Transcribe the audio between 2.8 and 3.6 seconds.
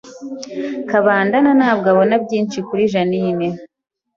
Jeaninne